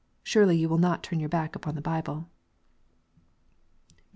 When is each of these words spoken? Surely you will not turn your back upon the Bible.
Surely 0.23 0.57
you 0.57 0.67
will 0.67 0.79
not 0.79 1.03
turn 1.03 1.19
your 1.19 1.29
back 1.29 1.55
upon 1.55 1.75
the 1.75 1.79
Bible. 1.79 2.27